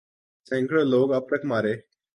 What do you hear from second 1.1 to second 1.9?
اب تک مارے